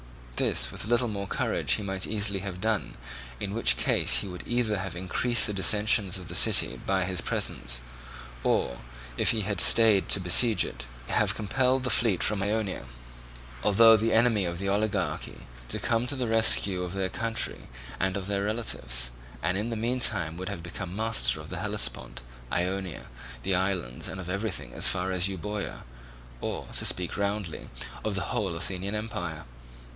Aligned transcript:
This, 0.35 0.71
with 0.71 0.83
a 0.83 0.87
little 0.87 1.07
more 1.07 1.27
courage, 1.27 1.73
he 1.73 1.83
might 1.83 2.07
easily 2.07 2.39
have 2.39 2.59
done, 2.59 2.95
in 3.39 3.53
which 3.53 3.77
case 3.77 4.15
he 4.21 4.27
would 4.27 4.41
either 4.47 4.79
have 4.79 4.95
increased 4.95 5.45
the 5.45 5.53
dissensions 5.53 6.17
of 6.17 6.27
the 6.27 6.33
city 6.33 6.81
by 6.83 7.03
his 7.05 7.21
presence, 7.21 7.81
or, 8.43 8.79
if 9.17 9.29
he 9.29 9.41
had 9.41 9.61
stayed 9.61 10.09
to 10.09 10.19
besiege 10.19 10.65
it, 10.65 10.87
have 11.09 11.35
compelled 11.35 11.83
the 11.83 11.91
fleet 11.91 12.23
from 12.23 12.41
Ionia, 12.41 12.87
although 13.61 13.95
the 13.95 14.13
enemy 14.13 14.43
of 14.45 14.57
the 14.57 14.67
oligarchy, 14.67 15.45
to 15.69 15.77
come 15.77 16.07
to 16.07 16.15
the 16.15 16.27
rescue 16.27 16.81
of 16.81 16.93
their 16.93 17.09
country 17.09 17.67
and 17.99 18.17
of 18.17 18.25
their 18.25 18.43
relatives, 18.43 19.11
and 19.43 19.55
in 19.55 19.69
the 19.69 19.75
meantime 19.75 20.35
would 20.37 20.49
have 20.49 20.63
become 20.63 20.95
master 20.95 21.39
of 21.39 21.49
the 21.49 21.57
Hellespont, 21.59 22.23
Ionia, 22.51 23.05
the 23.43 23.53
islands, 23.53 24.07
and 24.07 24.19
of 24.19 24.27
everything 24.29 24.73
as 24.73 24.87
far 24.87 25.11
as 25.11 25.27
Euboea, 25.27 25.83
or, 26.39 26.65
to 26.77 26.85
speak 26.85 27.15
roundly, 27.15 27.69
of 28.03 28.15
the 28.15 28.33
whole 28.33 28.55
Athenian 28.55 28.95
empire. 28.95 29.43